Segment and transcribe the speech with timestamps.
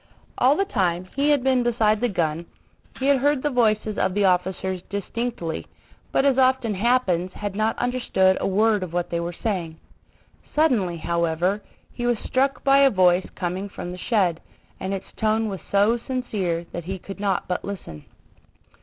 [0.39, 2.47] All the time he had been beside the gun,
[2.97, 5.67] he had heard the voices of the officers distinctly,
[6.11, 9.77] but as often happens had not understood a word of what they were saying.
[10.55, 11.61] Suddenly, however,
[11.93, 14.39] he was struck by a voice coming from the shed,
[14.79, 18.05] and its tone was so sincere that he could not but listen.